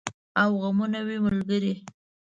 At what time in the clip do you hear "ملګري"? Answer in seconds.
1.25-1.73